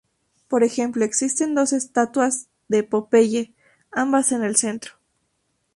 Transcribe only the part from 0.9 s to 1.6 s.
existen